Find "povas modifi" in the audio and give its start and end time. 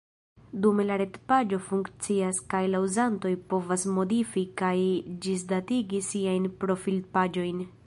3.53-4.45